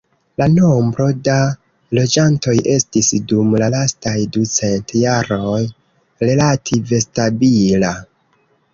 La 0.41 0.45
nombro 0.51 1.05
da 1.27 1.35
loĝantoj 1.97 2.55
estis 2.77 3.11
dum 3.33 3.53
la 3.65 3.69
lastaj 3.75 4.17
ducent 4.39 4.97
jaroj 5.05 5.63
relative 6.27 7.07
stabila. 7.09 7.97